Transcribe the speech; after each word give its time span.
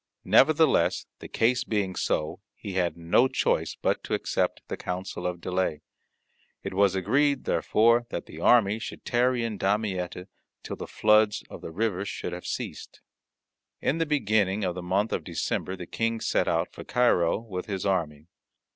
Nevertheless, 0.25 1.05
the 1.19 1.27
case 1.27 1.63
being 1.63 1.95
so, 1.95 2.39
he 2.55 2.73
had 2.73 2.97
no 2.97 3.27
choice 3.27 3.77
but 3.79 4.03
to 4.05 4.15
accept 4.15 4.63
the 4.67 4.75
counsel 4.75 5.27
of 5.27 5.39
delay. 5.41 5.83
It 6.63 6.73
was 6.73 6.95
agreed, 6.95 7.43
therefore, 7.43 8.07
that 8.09 8.25
the 8.25 8.39
army 8.41 8.79
should 8.79 9.05
tarry 9.05 9.43
in 9.43 9.59
Damietta 9.59 10.27
till 10.63 10.75
the 10.75 10.87
floods 10.87 11.43
of 11.51 11.61
the 11.61 11.69
river 11.69 12.03
should 12.03 12.33
have 12.33 12.47
ceased. 12.47 13.01
In 13.79 13.99
the 13.99 14.07
beginning 14.07 14.63
of 14.63 14.73
the 14.73 14.81
month 14.81 15.13
of 15.13 15.23
December 15.23 15.75
the 15.75 15.85
King 15.85 16.19
set 16.19 16.47
out 16.47 16.71
for 16.73 16.83
Cairo 16.83 17.37
with 17.37 17.67
his 17.67 17.85
army. 17.85 18.25